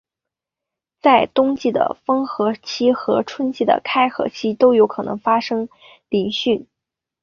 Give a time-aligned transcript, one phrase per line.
[0.99, 5.69] 在冬季的封河期和春季的开河期都有可能发生
[6.09, 6.65] 凌汛。